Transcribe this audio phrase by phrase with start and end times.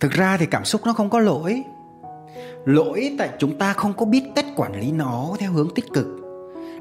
[0.00, 1.64] thực ra thì cảm xúc nó không có lỗi.
[2.64, 6.06] Lỗi tại chúng ta không có biết cách quản lý nó theo hướng tích cực,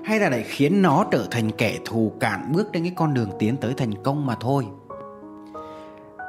[0.06, 3.30] hay là để khiến nó trở thành kẻ thù cản bước trên cái con đường
[3.40, 4.66] tiến tới thành công mà thôi.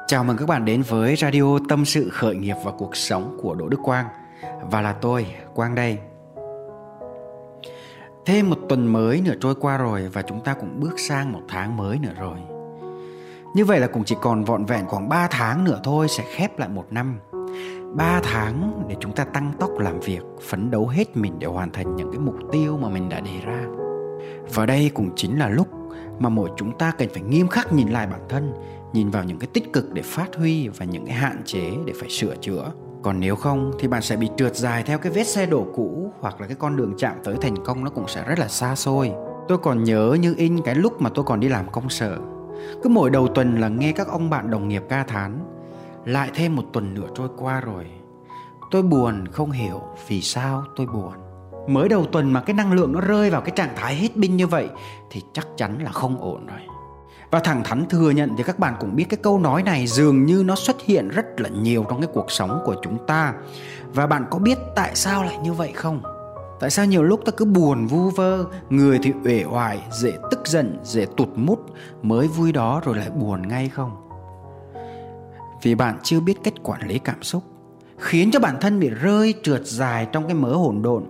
[0.07, 3.55] Chào mừng các bạn đến với radio tâm sự khởi nghiệp và cuộc sống của
[3.55, 4.05] đỗ đức quang.
[4.71, 5.25] Và là tôi,
[5.55, 5.97] quang đây.
[8.25, 11.41] Thêm một tuần mới nữa trôi qua rồi và chúng ta cũng bước sang một
[11.47, 12.56] tháng mới nữa rồi
[13.57, 16.59] như vậy là cũng chỉ còn vọn vẹn khoảng 3 tháng nữa thôi, sẽ khép
[16.59, 17.19] lại một năm.
[17.95, 21.71] 3 tháng để chúng ta tăng tốc làm việc, Phấn đấu hết mình để hoàn
[21.71, 23.65] thành những cái mục tiêu mà mình đã đề ra.
[24.53, 25.67] Và đây cũng chính là lúc
[26.19, 28.53] mà mỗi chúng ta cần phải nghiêm khắc nhìn lại bản thân,
[28.93, 31.93] Nhìn vào những cái tích cực để phát huy và những cái hạn chế để
[31.99, 32.71] phải sửa chữa.
[33.01, 36.11] Còn nếu không thì bạn sẽ bị trượt dài theo cái vết xe đổ cũ
[36.19, 38.75] hoặc là cái con đường chạm tới thành công nó cũng sẽ rất là xa
[38.75, 39.11] xôi.
[39.47, 42.17] Tôi còn nhớ như in cái lúc mà tôi còn đi làm công sở
[42.83, 45.39] cứ mỗi đầu tuần là nghe các ông bạn đồng nghiệp ca thán.
[46.05, 47.85] Lại thêm một tuần nữa trôi qua rồi.
[48.71, 51.13] Tôi buồn, không hiểu vì sao tôi buồn.
[51.67, 54.37] Mới đầu tuần mà cái năng lượng nó rơi vào cái trạng thái hết binh
[54.37, 54.69] như vậy
[55.09, 56.59] Thì chắc chắn là không ổn rồi.
[57.31, 60.25] Và thẳng thắn thừa nhận thì các bạn cũng biết cái câu nói này dường
[60.25, 63.33] như nó xuất hiện rất là nhiều trong cái cuộc sống của chúng ta.
[63.93, 66.01] Và bạn có biết tại sao lại như vậy không?
[66.59, 68.45] Tại sao nhiều lúc ta cứ buồn vu vơ?
[68.69, 71.59] Người thì uể oải, dễ tức giận, dễ tụt mút.
[72.01, 73.91] Mới vui đó rồi lại buồn ngay không?
[75.61, 77.43] Vì bạn chưa biết cách quản lý cảm xúc
[77.97, 81.03] Khiến cho bản thân bị rơi trượt dài trong cái mớ hỗn độn.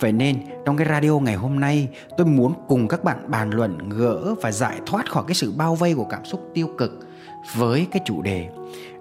[0.00, 3.88] Vậy nên trong cái radio ngày hôm nay Tôi muốn cùng các bạn bàn luận
[3.88, 7.08] gỡ và giải thoát khỏi cái sự bao vây của cảm xúc tiêu cực
[7.56, 8.48] Với cái chủ đề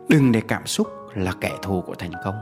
[0.10, 2.36] Đừng để cảm xúc là kẻ thù của thành công.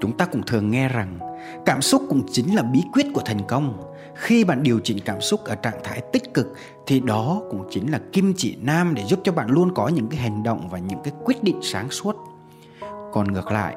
[0.00, 1.18] Chúng ta cũng thường nghe rằng
[1.66, 3.78] cảm xúc cũng chính là bí quyết của thành công.
[4.14, 6.54] Khi bạn điều chỉnh cảm xúc ở trạng thái tích cực
[6.86, 10.06] thì đó cũng chính là kim chỉ nam để giúp cho bạn luôn có những
[10.06, 12.16] cái hành động và những cái quyết định sáng suốt.
[13.12, 13.76] Còn ngược lại,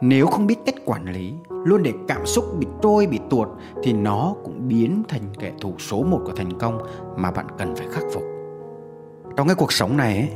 [0.00, 3.48] nếu không biết cách quản lý, luôn để cảm xúc bị trôi, bị tuột
[3.82, 6.78] thì nó cũng biến thành kẻ thù số một của thành công
[7.16, 8.22] mà bạn cần phải khắc phục.
[9.36, 10.30] Trong cái cuộc sống này ấy,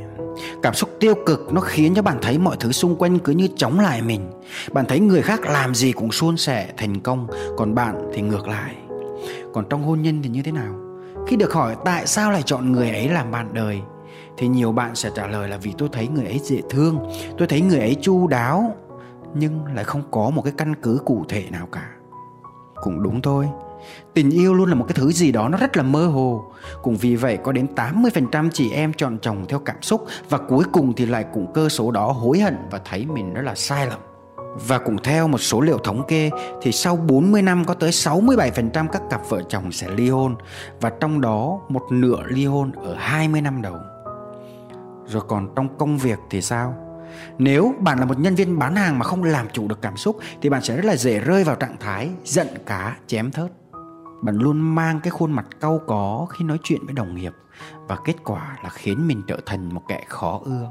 [0.63, 3.47] Cảm xúc tiêu cực nó khiến cho bạn thấy mọi thứ xung quanh cứ như
[3.55, 4.31] chống lại mình.
[4.71, 7.27] Bạn thấy người khác làm gì cũng suôn sẻ, thành công
[7.57, 8.75] Còn bạn thì ngược lại.
[9.53, 10.75] Còn trong hôn nhân thì như thế nào?
[11.27, 13.81] Khi được hỏi tại sao lại chọn người ấy làm bạn đời
[14.37, 16.99] Thì nhiều bạn sẽ trả lời là vì tôi thấy người ấy dễ thương
[17.37, 18.75] Tôi thấy người ấy chu đáo
[19.33, 21.89] Nhưng lại không có một cái căn cứ cụ thể nào cả.
[22.75, 23.47] Cũng đúng thôi.
[24.13, 26.45] Tình yêu luôn là một cái thứ gì đó nó rất là mơ hồ
[26.81, 30.63] Cũng vì vậy, có đến 80% chị em chọn chồng theo cảm xúc Và cuối
[30.71, 33.87] cùng thì lại cũng cơ số đó hối hận và thấy mình rất là sai
[33.87, 33.99] lầm
[34.67, 36.29] và cũng theo một số liệu thống kê
[36.61, 40.35] thì sau 40 năm có tới 67% các cặp vợ chồng sẽ ly hôn
[40.81, 43.77] và trong đó một nửa ly hôn ở 20 năm đầu.
[45.05, 46.75] Rồi còn trong công việc thì sao?
[47.37, 50.17] Nếu bạn là một nhân viên bán hàng mà không làm chủ được cảm xúc
[50.41, 53.51] thì bạn sẽ rất là dễ rơi vào trạng thái giận cá, chém thớt.
[54.21, 57.33] Bạn luôn mang cái khuôn mặt cau có khi nói chuyện với đồng nghiệp
[57.87, 60.69] và kết quả là khiến mình trở thành một kẻ khó ưa.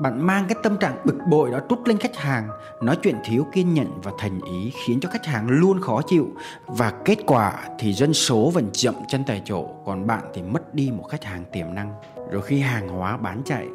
[0.00, 2.48] Bạn mang cái tâm trạng bực bội đó trút lên khách hàng,
[2.82, 6.28] nói chuyện thiếu kiên nhẫn và thành ý khiến cho khách hàng luôn khó chịu
[6.66, 10.74] và kết quả thì dân số vẫn chậm chân tại chỗ, còn bạn thì mất
[10.74, 11.94] đi một khách hàng tiềm năng.
[12.30, 13.66] Rồi khi hàng hóa bán chạy,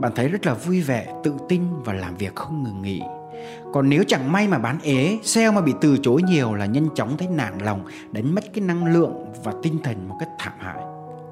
[0.00, 3.02] bạn thấy rất là vui vẻ, tự tin và làm việc không ngừng nghỉ
[3.72, 6.88] còn nếu chẳng may mà bán ế Sale mà bị từ chối nhiều là nhanh
[6.94, 9.12] chóng thấy nản lòng Đánh mất cái năng lượng
[9.44, 10.82] và tinh thần một cách thảm hại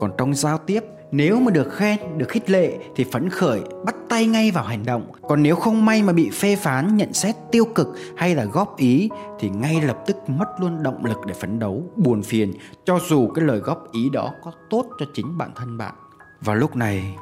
[0.01, 3.95] Còn trong giao tiếp nếu mà được khen, được khích lệ thì phấn khởi, bắt
[4.09, 5.13] tay ngay vào hành động.
[5.29, 8.77] Còn nếu không may mà bị phê phán, nhận xét tiêu cực hay là góp
[8.77, 9.09] ý
[9.39, 12.55] thì ngay lập tức mất luôn động lực để phấn đấu, buồn phiền
[12.85, 15.95] cho dù cái lời góp ý đó có tốt cho chính bản thân bạn.
[16.41, 17.15] Và lúc này,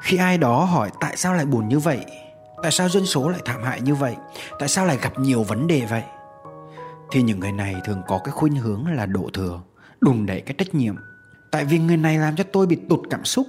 [0.00, 2.00] khi ai đó hỏi tại sao lại buồn như vậy
[2.64, 4.16] Tại sao dân số lại thảm hại như vậy?
[4.58, 6.02] Tại sao lại gặp nhiều vấn đề vậy?
[7.10, 9.60] Thì những người này thường có cái khuynh hướng là đổ thừa,
[10.00, 10.94] đùn đẩy cái trách nhiệm.
[11.50, 13.46] Tại vì người này làm cho tôi bị tụt cảm xúc.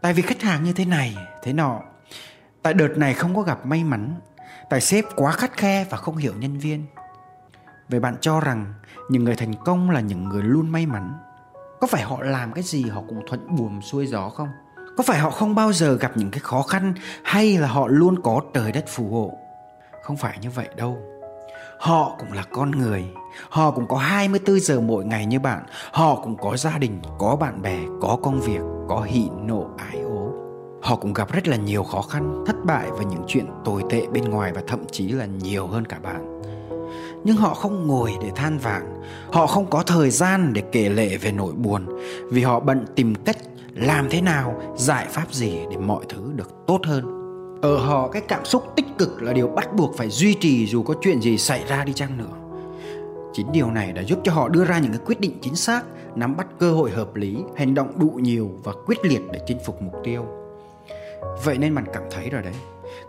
[0.00, 1.80] Tại vì khách hàng như thế này, thế nọ.
[2.62, 4.14] Tại đợt này không có gặp may mắn.
[4.70, 6.86] Tại sếp quá khắt khe và không hiểu nhân viên.
[7.88, 8.74] Vậy bạn cho rằng
[9.10, 11.12] những người thành công là những người luôn may mắn.
[11.80, 14.48] Có phải họ làm cái gì họ cũng thuận buồm xuôi gió không?
[14.96, 18.22] Có phải họ không bao giờ gặp những cái khó khăn hay là họ luôn
[18.22, 19.38] có trời đất phù hộ?
[20.02, 20.98] Không phải như vậy đâu.
[21.78, 23.04] Họ cũng là con người.
[23.48, 25.64] Họ cũng có 24 giờ mỗi ngày như bạn.
[25.92, 30.02] Họ cũng có gia đình, có bạn bè, có công việc, có hỉ nộ ái
[30.02, 30.32] ố.
[30.82, 34.06] Họ cũng gặp rất là nhiều khó khăn, thất bại và những chuyện tồi tệ
[34.06, 36.42] bên ngoài và thậm chí là nhiều hơn cả bạn.
[37.24, 38.82] Nhưng họ không ngồi để than vãn.
[39.32, 41.86] Họ không có thời gian để kể lệ về nỗi buồn
[42.30, 43.36] vì họ bận tìm cách
[43.74, 47.22] làm thế nào, giải pháp gì để mọi thứ được tốt hơn?
[47.62, 50.82] Ở họ, cái cảm xúc tích cực là điều bắt buộc phải duy trì dù
[50.82, 52.58] có chuyện gì xảy ra đi chăng nữa.
[53.32, 55.82] Chính điều này đã giúp cho họ đưa ra những cái quyết định chính xác,
[56.14, 59.58] nắm bắt cơ hội hợp lý, hành động đủ nhiều và quyết liệt để chinh
[59.66, 60.24] phục mục tiêu.
[61.44, 62.54] Vậy nên bạn cảm thấy rồi đấy,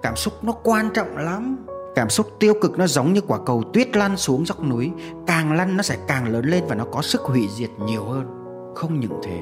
[0.01, 1.65] cảm xúc nó quan trọng lắm.
[1.95, 4.91] Cảm xúc tiêu cực nó giống như quả cầu tuyết lăn xuống dốc núi,
[5.27, 8.25] càng lăn nó sẽ càng lớn lên và nó có sức hủy diệt nhiều hơn.
[8.75, 9.41] Không những thế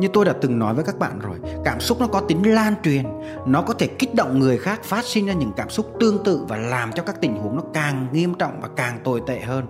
[0.00, 2.74] như tôi đã từng nói với các bạn rồi, cảm xúc nó có tính lan
[2.84, 3.04] truyền.
[3.46, 6.44] Nó có thể kích động người khác, phát sinh ra những cảm xúc tương tự
[6.48, 9.66] và làm cho các tình huống nó càng nghiêm trọng và càng tồi tệ hơn.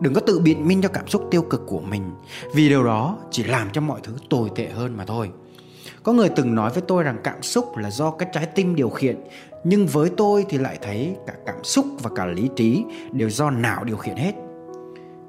[0.00, 2.10] Đừng có tự biện minh cho cảm xúc tiêu cực của mình,
[2.54, 5.30] vì điều đó chỉ làm cho mọi thứ tồi tệ hơn mà thôi.
[6.02, 8.90] Có người từng nói với tôi rằng cảm xúc là do cái trái tim điều
[8.90, 9.16] khiển,
[9.64, 13.50] nhưng với tôi thì lại thấy cả cảm xúc và cả lý trí đều do
[13.50, 14.32] não điều khiển hết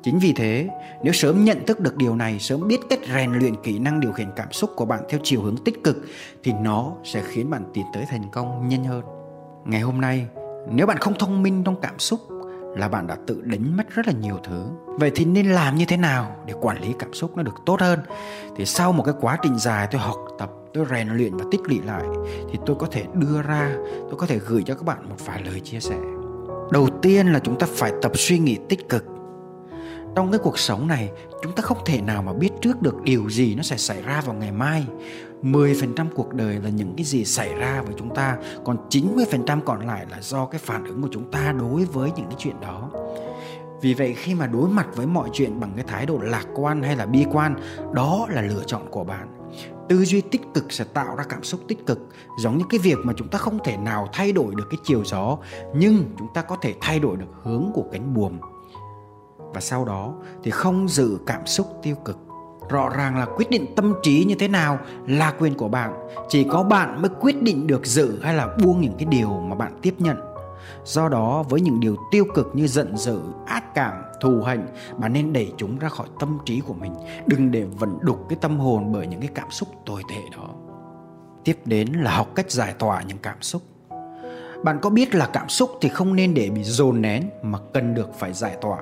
[0.08, 0.70] chính vì thế,
[1.04, 4.12] nếu sớm nhận thức được điều này, sớm biết cách rèn luyện kỹ năng điều
[4.12, 5.98] khiển cảm xúc của bạn theo chiều hướng tích cực,
[6.44, 9.04] thì nó sẽ khiến bạn tiến tới thành công nhanh hơn.
[9.66, 10.28] Ngày hôm nay,
[10.72, 12.20] nếu bạn không thông minh trong cảm xúc,
[12.76, 14.66] là bạn đã tự đánh mất rất là nhiều thứ.
[14.86, 17.82] Vậy thì nên làm như thế nào để quản lý cảm xúc nó được tốt
[17.82, 18.00] hơn?
[18.56, 21.62] Thì sau một cái quá trình dài tôi học tập, tôi rèn luyện và tích
[21.64, 22.04] lũy lại,
[22.52, 23.76] thì tôi có thể đưa ra,
[24.10, 25.98] tôi có thể gửi cho các bạn một vài lời chia sẻ.
[26.72, 29.06] Đầu tiên là chúng ta phải tập suy nghĩ tích cực
[30.16, 31.12] trong cái cuộc sống này,
[31.44, 34.22] chúng ta không thể nào mà biết trước được điều gì nó sẽ xảy ra
[34.26, 34.86] vào ngày mai.
[35.44, 39.88] 10% cuộc đời là những cái gì xảy ra với chúng ta, còn 90% còn
[39.88, 42.90] lại là do cái phản ứng của chúng ta đối với những cái chuyện đó.
[43.82, 46.84] Vì vậy, khi mà đối mặt với mọi chuyện bằng cái thái độ lạc quan
[46.84, 47.56] hay là bi quan,
[47.94, 49.28] đó là lựa chọn của bạn.
[49.90, 52.00] Tư duy tích cực sẽ tạo ra cảm xúc tích cực,
[52.40, 55.04] giống như cái việc mà chúng ta không thể nào thay đổi được cái chiều
[55.06, 55.38] gió,
[55.76, 58.40] nhưng chúng ta có thể thay đổi được hướng của cánh buồm
[59.54, 60.14] và sau đó
[60.44, 62.18] thì không giữ cảm xúc tiêu cực.
[62.70, 65.94] Rõ ràng là quyết định tâm trí như thế nào là quyền của bạn.
[66.30, 69.56] Chỉ có bạn mới quyết định được giữ hay là buông những cái điều mà
[69.56, 70.18] bạn tiếp nhận.
[70.86, 74.68] Do đó, với những điều tiêu cực như giận dữ, ác cảm, thù hận,
[74.98, 76.94] bạn nên đẩy chúng ra khỏi tâm trí của mình.
[77.26, 80.48] Đừng để vận đục cái tâm hồn bởi những cái cảm xúc tồi tệ đó.
[81.44, 83.62] Tiếp đến là học cách giải tỏa những cảm xúc.
[84.64, 87.96] Bạn có biết là cảm xúc thì không nên để bị dồn nén mà cần
[87.96, 88.78] được phải giải tỏa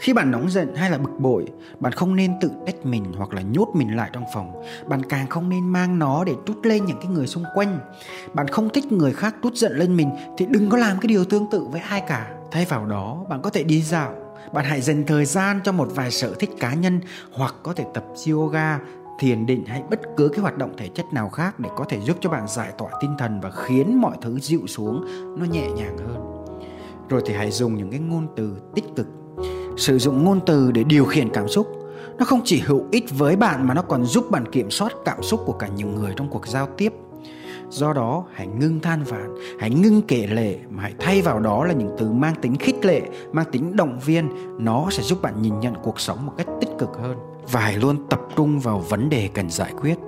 [0.00, 1.46] khi bạn nóng giận hay là bực bội,
[1.80, 4.62] bạn không nên tự tách mình hoặc là nhốt mình lại trong phòng.
[4.88, 7.78] Bạn càng không nên mang nó để trút lên những cái người xung quanh.
[8.34, 11.24] Bạn không thích người khác trút giận lên mình thì đừng có làm cái điều
[11.24, 12.30] tương tự với ai cả.
[12.50, 14.12] Thay vào đó, bạn có thể đi dạo,
[14.52, 17.00] bạn hãy dành thời gian cho một vài sở thích cá nhân
[17.32, 18.78] hoặc có thể tập yoga,
[19.18, 22.00] thiền định hay bất cứ cái hoạt động thể chất nào khác để có thể
[22.00, 25.04] giúp cho bạn giải tỏa tinh thần và khiến mọi thứ dịu xuống
[25.38, 26.44] nó nhẹ nhàng hơn.
[27.08, 29.06] Rồi thì hãy dùng những cái ngôn từ tích cực
[29.80, 31.76] sử dụng ngôn từ để điều khiển cảm xúc.
[32.18, 35.22] Nó không chỉ hữu ích với bạn mà nó còn giúp bạn kiểm soát cảm
[35.22, 36.92] xúc của cả nhiều người trong cuộc giao tiếp.
[37.70, 41.64] Do đó, hãy ngưng than vãn, hãy ngưng kể lể mà hãy thay vào đó
[41.64, 44.28] là những từ mang tính khích lệ, mang tính động viên.
[44.64, 47.16] Nó sẽ giúp bạn nhìn nhận cuộc sống một cách tích cực hơn
[47.50, 49.98] và hãy luôn tập trung vào vấn đề cần giải quyết.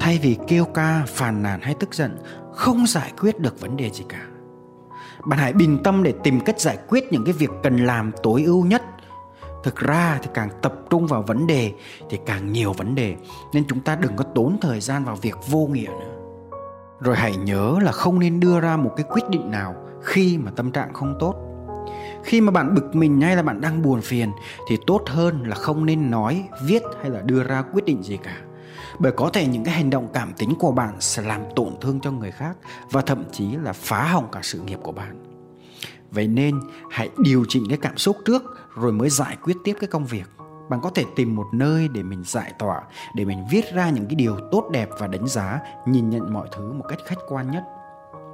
[0.00, 2.18] Thay vì kêu ca, phàn nàn hay tức giận,
[2.52, 4.27] không giải quyết được vấn đề gì cả
[5.24, 8.42] bạn hãy bình tâm để tìm cách giải quyết những cái việc cần làm tối
[8.42, 8.82] ưu nhất.
[9.64, 11.72] Thực ra thì càng tập trung vào vấn đề
[12.10, 13.16] thì càng nhiều vấn đề,
[13.52, 16.14] nên chúng ta đừng có tốn thời gian vào việc vô nghĩa nữa.
[17.00, 20.50] Rồi hãy nhớ là không nên đưa ra một cái quyết định nào khi mà
[20.56, 21.34] tâm trạng không tốt.
[22.24, 24.32] Khi mà bạn bực mình hay là bạn đang buồn phiền
[24.68, 28.16] thì tốt hơn là không nên nói, viết hay là đưa ra quyết định gì
[28.16, 28.36] cả
[28.98, 32.00] bởi có thể những cái hành động cảm tính của bạn sẽ làm tổn thương
[32.00, 32.56] cho người khác
[32.90, 35.24] và thậm chí là phá hỏng cả sự nghiệp của bạn.
[36.10, 38.42] Vậy nên hãy điều chỉnh cái cảm xúc trước
[38.74, 40.24] rồi mới giải quyết tiếp cái công việc.
[40.70, 42.82] Bạn có thể tìm một nơi để mình giải tỏa,
[43.14, 46.48] để mình viết ra những cái điều tốt đẹp và đánh giá, nhìn nhận mọi
[46.56, 47.62] thứ một cách khách quan nhất.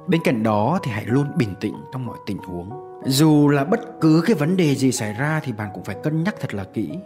[0.07, 2.69] Bên cạnh đó thì hãy luôn bình tĩnh trong mọi tình huống.
[3.05, 6.23] Dù là bất cứ cái vấn đề gì xảy ra thì bạn cũng phải cân
[6.23, 6.99] nhắc thật là kỹ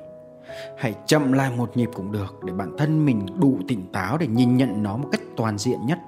[0.78, 4.28] hãy chậm lại một nhịp cũng được để bản thân mình đủ tỉnh táo để
[4.28, 6.00] nhìn nhận nó một cách toàn diện nhất.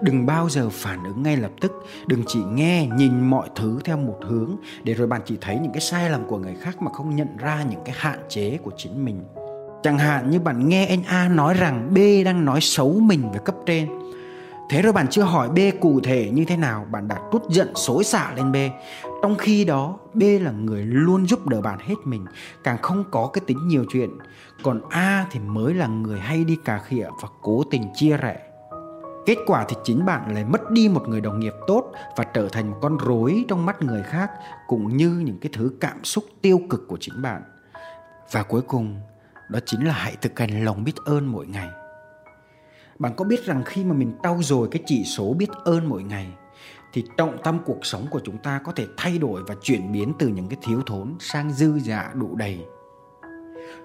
[0.00, 1.72] Đừng bao giờ phản ứng ngay lập tức,
[2.06, 5.72] đừng chỉ nghe, nhìn mọi thứ theo một hướng để rồi bạn chỉ thấy những
[5.72, 8.70] cái sai lầm của người khác mà không nhận ra những cái hạn chế của
[8.76, 9.24] chính mình.
[9.82, 13.38] Chẳng hạn như bạn nghe anh a nói rằng b đang nói xấu mình về
[13.44, 13.88] cấp trên.
[14.70, 17.72] Thế rồi bạn chưa hỏi B cụ thể như thế nào, Bạn đã trút giận
[17.74, 18.56] xối xả lên B.
[19.22, 22.26] Trong khi đó, B là người luôn giúp đỡ bạn hết mình,
[22.64, 24.10] Càng không có cái tính nhiều chuyện.
[24.62, 28.40] Còn A thì mới là người hay đi cà khịa Và cố tình chia rẽ.
[29.26, 32.48] Kết quả thì chính bạn lại mất đi một người đồng nghiệp tốt Và trở
[32.48, 34.30] thành một con rối trong mắt người khác,
[34.66, 37.42] Cũng như những cái thứ cảm xúc tiêu cực của chính bạn.
[38.32, 39.00] Và cuối cùng,
[39.48, 41.68] đó chính là hãy thực hành lòng biết ơn mỗi ngày
[42.98, 46.02] bạn có biết rằng khi mà mình trau dồi cái chỉ số biết ơn mỗi
[46.02, 46.26] ngày,
[46.92, 50.12] thì trọng tâm cuộc sống của chúng ta có thể thay đổi và chuyển biến
[50.18, 52.58] từ những cái thiếu thốn sang dư dả đủ đầy.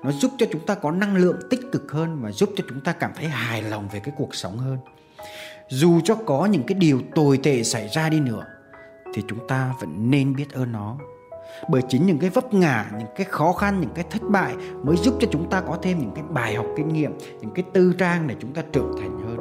[0.03, 2.81] Nó giúp cho chúng ta có năng lượng tích cực hơn và giúp cho chúng
[2.81, 4.77] ta cảm thấy hài lòng về cái cuộc sống hơn.
[5.69, 8.45] Dù cho có những cái điều tồi tệ xảy ra đi nữa,
[9.13, 10.97] thì chúng ta vẫn nên biết ơn nó
[11.69, 14.97] bởi chính những cái vấp ngã, những cái khó khăn, những cái thất bại mới
[14.97, 17.93] giúp cho chúng ta có thêm những cái bài học kinh nghiệm, những cái tư
[17.97, 19.37] trang để chúng ta trưởng thành hơn.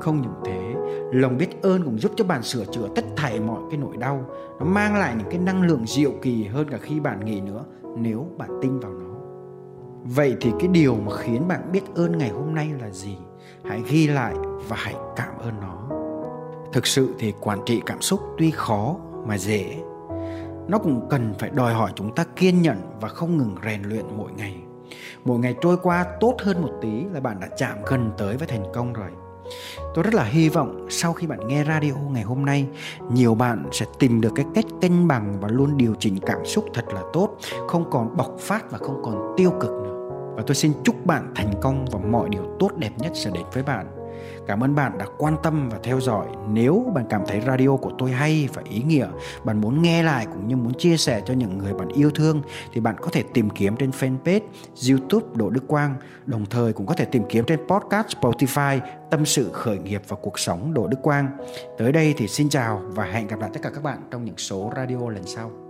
[0.00, 0.74] Không những thế,
[1.12, 4.24] lòng biết ơn cũng giúp cho bạn sửa chữa tất thảy mọi cái nỗi đau.
[4.58, 7.64] Nó mang lại những cái năng lượng diệu kỳ hơn cả khi bạn nghỉ nữa,
[7.96, 9.14] nếu bạn tin vào nó.
[10.04, 13.16] Vậy thì cái điều mà khiến bạn biết ơn ngày hôm nay là gì?
[13.64, 14.34] Hãy ghi lại
[14.68, 15.96] và hãy cảm ơn nó.
[16.72, 19.76] Thực sự thì quản trị cảm xúc tuy khó mà dễ
[20.70, 24.04] nó cũng cần phải đòi hỏi chúng ta kiên nhẫn và không ngừng rèn luyện
[24.16, 24.56] mỗi ngày.
[25.24, 28.48] Mỗi ngày trôi qua tốt hơn một tí là bạn đã chạm gần tới với
[28.48, 29.10] thành công rồi.
[29.94, 32.66] Tôi rất là hy vọng sau khi bạn nghe radio ngày hôm nay,
[33.12, 36.64] nhiều bạn sẽ tìm được cái cách cân bằng và luôn điều chỉnh cảm xúc
[36.74, 37.36] thật là tốt,
[37.68, 40.10] không còn bộc phát và không còn tiêu cực nữa.
[40.36, 43.44] Và tôi xin chúc bạn thành công và mọi điều tốt đẹp nhất sẽ đến
[43.52, 43.99] với bạn.
[44.46, 46.26] Cảm ơn bạn đã quan tâm và theo dõi.
[46.48, 49.08] Nếu bạn cảm thấy radio của tôi hay và ý nghĩa,
[49.44, 52.42] bạn muốn nghe lại cũng như muốn chia sẻ cho những người bạn yêu thương
[52.72, 54.40] thì bạn có thể tìm kiếm trên fanpage
[54.90, 55.94] YouTube Đỗ Đức Quang,
[56.26, 58.80] đồng thời cũng có thể tìm kiếm trên podcast Spotify
[59.10, 61.28] Tâm sự khởi nghiệp và cuộc sống Đỗ Đức Quang.
[61.78, 64.38] Tới đây thì xin chào và hẹn gặp lại tất cả các bạn trong những
[64.38, 65.69] số radio lần sau.